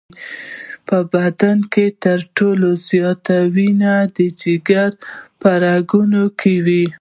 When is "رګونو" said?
5.63-6.23